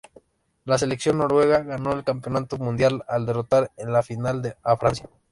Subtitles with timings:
[0.65, 5.07] La selección noruega ganó el Campeonato Mundial al derrotar en la final a Francia.